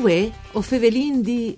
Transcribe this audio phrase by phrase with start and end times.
[0.00, 1.54] Uè, o fevelin di...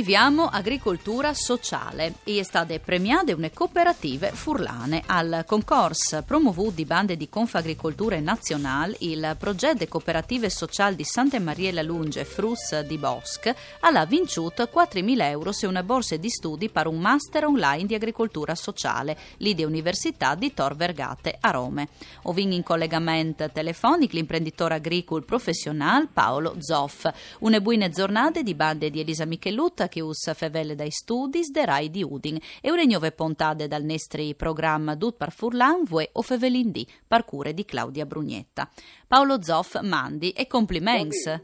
[0.00, 7.18] Coltiviamo agricoltura sociale e è stata premiata una cooperative furlane al concorso promovuto di bande
[7.18, 13.52] di Confagricoltura Nazionale il progetto cooperative sociali di Santa Maria la Lunge Frus di Bosc
[13.80, 18.54] ha vinciuto 4.000 euro su una borsa di studi per un master online di agricoltura
[18.54, 21.88] sociale lì di Università di Tor Vergate a Rome.
[22.22, 27.06] Ovin in collegamento telefonico l'imprenditore agricolo professionale Paolo Zoff.
[27.40, 31.64] Una buona giornata di bande di Elisa Michelù Lut che us fevele dai studi de
[31.64, 36.22] Rai di Udin e une nuove puntate dal nostro programma Dut par Furlan vue o
[36.22, 38.68] fevelin di parcure di Claudia Brugnetta.
[39.06, 41.42] Paolo Zoff mandi e compliments.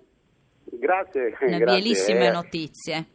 [0.64, 1.36] Grazie.
[1.40, 3.06] Una bellissime notizie.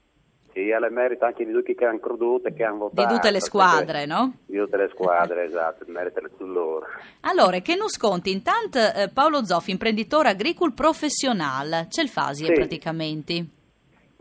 [0.53, 3.07] Sì, alle merito anche di tutti che hanno creduto e che hanno votato.
[3.07, 4.33] Di tutte le squadre, no?
[4.45, 6.85] Di tutte le squadre, esatto, merito su loro.
[7.21, 8.31] Allora, che non sconti?
[8.31, 12.51] Intanto eh, Paolo Zoff, imprenditore agricolo professionale, ce il fasi Sì.
[12.51, 13.45] praticamente.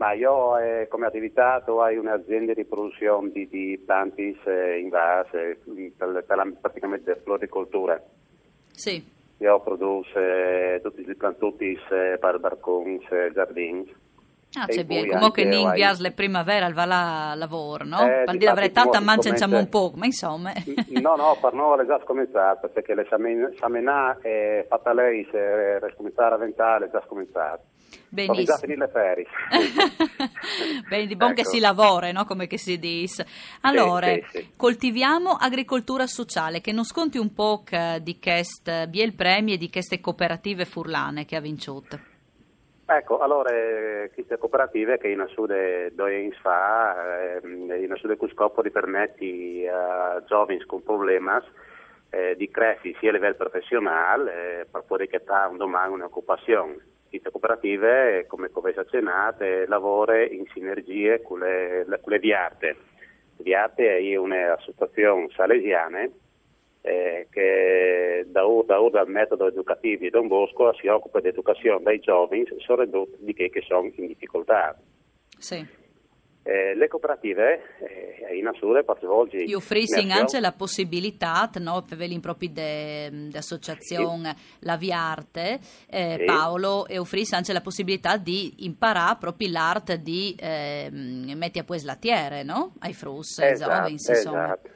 [0.01, 5.59] Ma io eh, come attività ho un'azienda di produzione di, di plantis eh, in base
[5.95, 8.01] per, per la, praticamente floricoltura.
[8.71, 9.05] Sì.
[9.37, 13.95] Io produco eh, tutti i plantutis eh, per barconi e giardini.
[14.59, 18.01] Ah, c'è bien, comunque in hai- invias le primavera al va là lavoro, no?
[18.01, 20.51] Eh, per dire la verità, manciamo un po', ma insomma.
[20.99, 26.37] No, no, per noi è già scominciato, perché l'esamenà è fatta lei, se scominciare a
[26.39, 27.03] ventale è già
[28.11, 28.33] scominciato.
[28.33, 28.57] Sono già Benissimo.
[28.57, 29.27] finite le ferie.
[30.89, 31.49] Bene, di buon che Ecco.
[31.49, 32.25] si lavora, no?
[32.25, 33.25] Come che si dice.
[33.61, 34.51] Allora, sì, sì.
[34.55, 39.69] coltiviamo agricoltura sociale, che non sconti un po' che di queste biel premi e di
[39.69, 41.99] queste cooperative furlane che ha vinciuto.
[42.85, 48.29] Ecco, allora, eh, queste cooperative che in sud due anni fa, eh, in sud con
[48.29, 51.29] scopo di permetti a giovani con problemi
[52.09, 56.79] eh, di crescere sia a livello professionale eh, per poter creare un domani un'occupazione.
[57.11, 62.75] Queste cooperative, come avete accennato, eh, lavorano in sinergie con le, con le Viarte.
[63.35, 66.07] Viarte è un'associazione salesiana
[66.83, 71.99] eh, che da, u- dal metodo educativo di Don Bosco si occupa di educazione dei
[71.99, 74.79] giovani, soprattutto di che, che sono in difficoltà.
[75.37, 75.79] Sì.
[76.43, 78.49] Eh, le cooperative eh, in
[78.83, 85.59] per svolgere Io offrissi anche la possibilità, no, per velin proprio di associazione La Viarte,
[85.87, 86.25] eh, Sì.
[86.25, 91.83] Paolo, e offrissi anche la possibilità di imparare proprio l'arte di eh, metti a pues
[91.83, 92.73] latiere, no?
[92.79, 94.69] Ai frus, Esatto, esatto,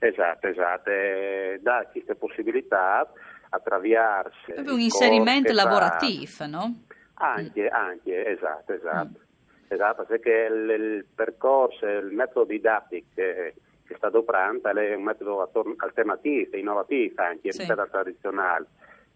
[0.00, 0.90] esatto, esatto.
[0.90, 3.08] Eh, dà queste possibilità
[3.50, 6.82] attraverso Proprio un inserimento lavorativo, no?
[7.14, 9.18] Anche, anche, esatto, esatto.
[9.20, 9.24] Mm.
[9.68, 13.54] Esatto, perché il, il percorso, il metodo didattico che,
[13.84, 17.58] che sta adoperando è un metodo alternativo, innovativo anche Sì.
[17.58, 18.66] rispetto al tradizionale,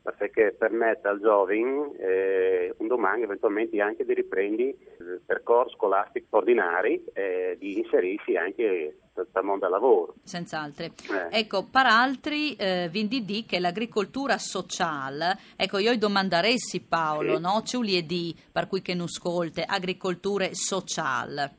[0.03, 4.69] perché permette al giovane eh, un domani eventualmente anche di riprendere
[4.99, 10.15] il percorso scolastico ordinario e di inserirsi anche nel mondo del lavoro.
[10.23, 10.85] Senz'altro.
[10.85, 10.93] Eh.
[11.31, 17.43] Ecco, per altri, eh, di che l'agricoltura sociale, ecco, io domandaressi Paolo, Sì.
[17.43, 17.61] no?
[17.63, 21.59] C'è un liedi per cui che non ascolte, agricolture sociale.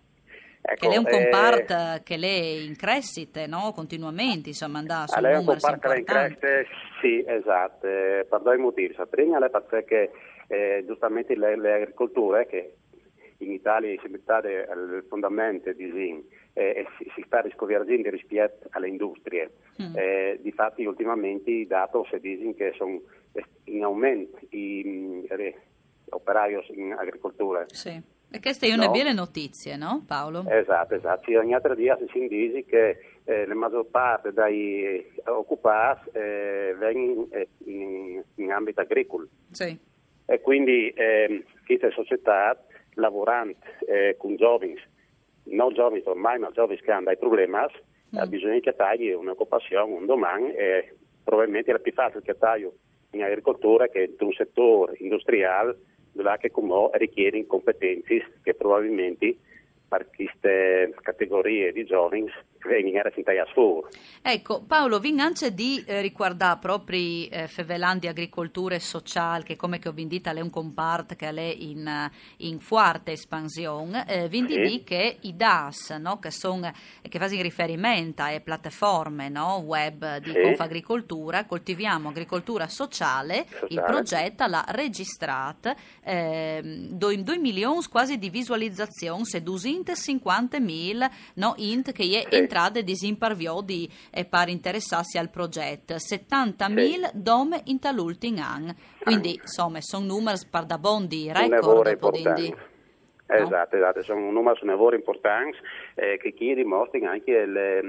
[0.63, 3.71] Ecco, che è un eh, comparto che lei in crescita, no?
[3.73, 6.47] Continuamente, insomma, andà su Ah, lei è un comparto in crescita,
[7.01, 8.93] sì, esatto, eh, per due motivi.
[8.95, 10.11] La prima è perché
[10.47, 12.75] eh, giustamente le, le agricolture che
[13.37, 16.23] in Italia si mettere al fondamento di Zin
[16.53, 19.51] eh, e si, si sta risconvergendo rispetto alle industrie.
[19.81, 19.95] Mm.
[19.95, 23.01] Eh, difatti ultimamente i dati si dicono che sono
[23.65, 25.25] in aumento i mm,
[26.09, 27.63] operai in agricoltura.
[27.67, 28.19] Sì.
[28.33, 28.91] E queste sono No.
[28.91, 30.45] belle notizie, no Paolo?
[30.47, 31.23] Esatto, esatto.
[31.25, 37.27] Sì, ogni altro dia si dice che eh, la maggior parte dei occupati eh, vengono
[37.31, 39.77] eh, in, in ambito agricolo Sì.
[40.25, 42.57] e quindi ehm, queste società
[42.93, 43.53] lavorando
[43.85, 44.75] eh, con giovani,
[45.43, 47.57] non giovani ormai, ma giovani che hanno dei problemi,
[48.13, 48.17] Mm.
[48.17, 52.73] ha bisogno che tagli un'occupazione un domani e probabilmente è più facile che taglio
[53.11, 55.77] in agricoltura che in un settore industriale
[56.37, 59.35] che come richiede competenze che probabilmente
[59.87, 62.25] per queste categorie di giovani
[62.67, 63.87] vengono a fuori.
[64.21, 66.99] Ecco, Paolo, vinance di eh, riguardare proprio
[67.29, 71.27] eh, Fevelan di agricoltura e sociale, che come che ho vendita è un comparto che
[71.29, 74.59] è in, eh, in forte espansione, eh, vindi Sì.
[74.61, 76.73] di che i DAS, no, che, son, eh,
[77.09, 80.41] che fanno riferimento a piattaforme no, web di Sì.
[80.41, 83.85] Confagricoltura, coltiviamo agricoltura sociale, il Sociale.
[83.85, 85.73] progetto l'ha registrato
[86.03, 87.59] eh, 2 milioni
[87.89, 92.37] quasi di visualizzazioni, se 250.000 no, int che è Sì.
[92.51, 95.95] Entrate disimparviò di eh, par interessarsi al progetto.
[95.95, 98.75] 70.000 dome in tal'ultim anno.
[98.99, 101.87] Quindi, insomma, sono numeri par da bondi record.
[103.33, 105.57] Esatto, esatto, sono numeri importanti
[105.95, 107.81] eh, che chi dimostrano anche le,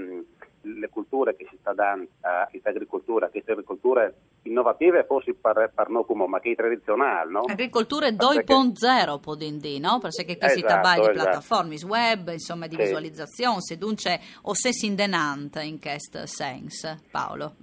[0.62, 5.88] le culture che si sta dando a questa agricoltura, queste agricolture innovative forse per, per
[5.88, 7.40] noi come, ma che è tradizionale, no?
[7.40, 9.98] Agricoltura 2.0 può dire, no?
[9.98, 11.12] Perché che si esatto, sta di esatto.
[11.12, 12.82] piattaforme web, insomma, di sì.
[12.82, 17.54] visualizzazione, se dunque o se si indenante in questo senso, Paolo.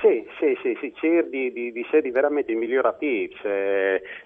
[0.00, 3.28] Sì, sì, sì, sì, cerchi di, di, di essere veramente migliorativi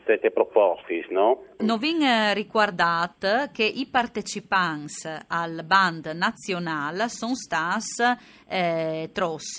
[0.05, 1.45] queste proposte, no?
[1.59, 1.95] Non vi
[2.33, 8.19] ricordate che i partecipanti al band nazionale sono stati
[8.49, 9.59] eh, tros,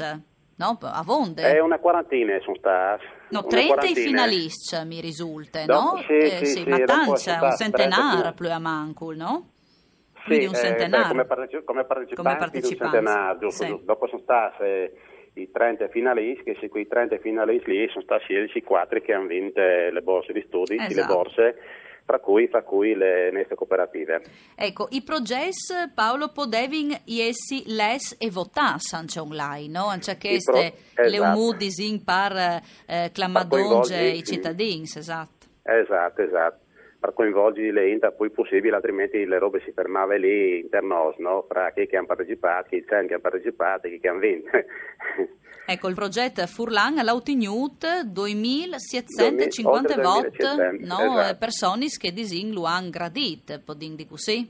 [0.55, 0.77] no?
[0.81, 1.43] A Vonde.
[1.43, 3.05] È una quarantina sono stati.
[3.29, 6.01] No, 30 i finalisti mi risulta, no?
[6.07, 9.49] Sì, eh, sì, sì, sì, ma tanto, un centenario più a Mancul, no?
[10.25, 10.97] Quindi sì, un centenario.
[10.97, 12.83] Eh, beh, come, partecipanti, come partecipanti, come partecipanti.
[12.83, 13.79] un centenario, sì.
[13.83, 18.61] dopo sono stati i 30 finalisti, che se quei 30 finalisti lì sono stati 16
[18.61, 20.93] 4 che hanno vinto le borse di studi, esatto.
[20.93, 21.55] le borse
[22.05, 24.21] fra cui, fra cui, le nostre cooperative.
[24.55, 29.87] Ecco, i progetti Paolo Podevin essi les e votas anche online, no?
[29.87, 31.09] Anche queste pro- esatto.
[31.09, 35.45] le umudis in par eh, clamadonge i cittadini, esatto.
[35.63, 36.65] Esatto, esatto
[36.99, 41.45] per coinvolgere le ente poi possibile, altrimenti le robe si fermavano lì internos, no?
[41.47, 44.49] fra chi hanno partecipato, chi hanno partecipato e chi hanno vinto.
[45.69, 50.37] Ecco, il progetto Furlan l'ha ottenuto 2750 voti
[50.85, 51.19] no?
[51.19, 51.37] esatto.
[51.37, 54.49] persone che disin lo hanno gradito, può dire così?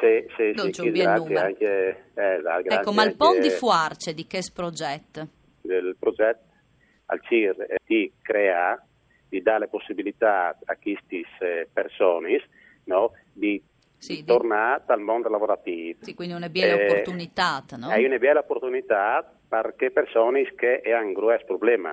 [0.00, 4.40] Sì, sì, non sì, sì anche, eh, ecco, ma il pon di Fuarce di che
[4.54, 5.28] progetto?
[5.60, 6.44] Il progetto
[7.06, 8.82] al CIR di crea
[9.28, 12.42] di dare possibilità a queste persone
[12.84, 13.62] no, di,
[13.98, 16.04] sì, tornare al mondo lavorativo.
[16.04, 17.64] Sì, quindi una bella eh, opportunità.
[17.76, 17.90] No?
[17.90, 21.88] È una bella opportunità perché persone che hanno grossi problemi.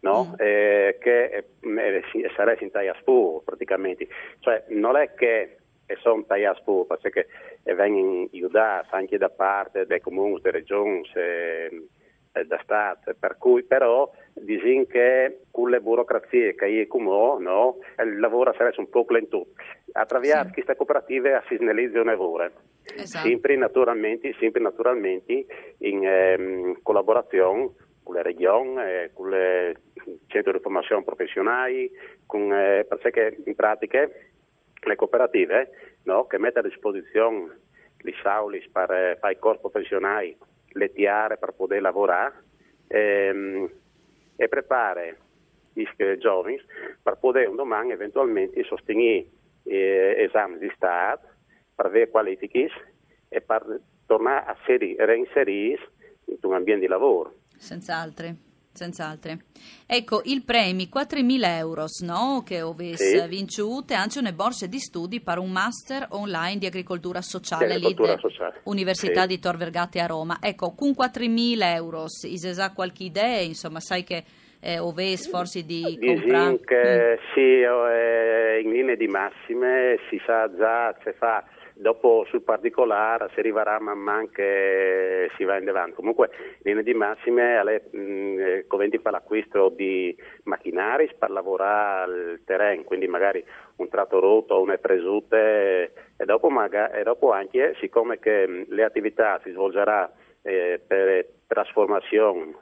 [0.00, 0.30] No?
[0.30, 0.34] Mm.
[0.38, 2.02] Eh, che eh,
[2.34, 4.08] sarebbero in taglia spur praticamente.
[4.40, 5.58] Cioè, non è che
[6.00, 7.28] sono taglia spur, perché
[7.62, 11.82] vengono aiutati anche da parte dei comuni, delle regioni, eh, eh,
[12.46, 18.18] da Stato, per cui però dicono che con le burocrazie che è come no, il
[18.18, 19.48] lavoro sarebbe un po' lento.
[19.92, 20.52] Attraverso sì.
[20.52, 22.50] queste cooperative si snellizza il lavoro.
[22.84, 23.26] Esatto.
[23.26, 25.46] Sempre, naturalmente, sempre naturalmente
[25.78, 27.70] in ehm, collaborazione
[28.02, 29.76] con le regioni, eh, con le
[30.26, 31.90] centri di formazione professionali,
[32.26, 34.08] con, eh, perché in pratica
[34.84, 35.70] le cooperative
[36.04, 37.60] no, che mettono a disposizione
[37.98, 40.36] gli saulis per, per i corsi professionali
[40.74, 42.44] le tiare per poter lavorare
[42.88, 43.70] ehm,
[44.36, 45.18] e preparare
[45.72, 45.84] gli
[46.18, 46.60] giovani
[47.02, 49.26] per poter un domani eventualmente sostenere
[49.64, 51.28] eh, esami di Stato
[51.74, 52.68] per avere qualifiche
[53.28, 54.56] e per tornare a
[55.06, 55.84] reinserirsi
[56.26, 57.34] in un ambiente di lavoro.
[57.56, 59.36] Senz'altro senz'altro.
[59.86, 63.28] Ecco, il premio 4.000 euro no, che avesse sì.
[63.28, 68.18] vinciuto anche una borsa di studi per un master online di agricoltura sociale, di agricoltura
[68.18, 68.60] sociale.
[68.64, 69.28] Università sì.
[69.28, 70.38] di Tor Vergate a Roma.
[70.40, 74.24] Ecco, con 4.000 euro, se sa qualche idea, insomma, sai che
[74.60, 76.52] eh, ove sforzi di comprare?
[76.52, 77.18] Mm.
[77.34, 83.40] Sì, eh, in linea di massime si sa già, se fa dopo sul particolare si
[83.40, 85.94] arriverà man mano che si va in avanti.
[85.94, 91.30] Comunque, in linea di massime, alle, mh, mm, eh, conventi per l'acquisto di macchinari per
[91.30, 93.44] lavorare al terreno, quindi magari
[93.76, 98.84] un tratto rotto una presute e dopo, magari, e dopo anche, siccome che mm, le
[98.84, 100.10] attività si svolgerà
[100.42, 102.54] eh, per trasformazione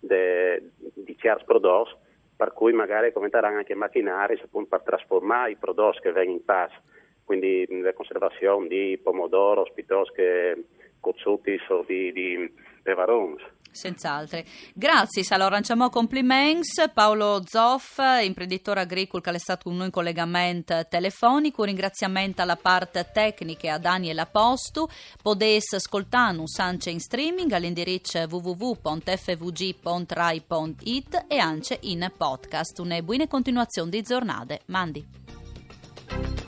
[0.00, 6.00] de, di certi prodotti, per cui magari commenteranno anche macchinari appunto, per trasformare i prodotti
[6.00, 6.80] che vengono in passo
[7.28, 10.64] quindi la conservazione di pomodoro piuttosto che
[10.98, 12.50] cozzuti o di, di
[12.82, 13.42] pevarons.
[13.70, 14.40] Senz'altro.
[14.72, 16.70] Grazie, allora lanciamo complimenti.
[16.94, 21.60] Paolo Zoff, imprenditore agricolo che è stato con noi in collegamento telefonico.
[21.60, 24.88] Un ringraziamento alla parte tecnica a Daniel Apostu.
[25.22, 32.78] Potete ascoltare un Sance in streaming all'indirizzo www.fvg.rai.it e anche in podcast.
[32.78, 34.62] Una buona continuazione di giornate.
[34.68, 36.46] Mandi.